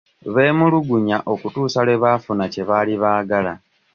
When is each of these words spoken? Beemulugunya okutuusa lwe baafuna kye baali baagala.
Beemulugunya 0.35 1.17
okutuusa 1.33 1.79
lwe 1.85 1.95
baafuna 2.03 2.43
kye 2.53 2.63
baali 2.69 2.93
baagala. 3.03 3.53